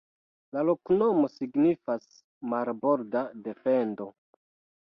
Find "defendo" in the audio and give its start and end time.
3.49-4.13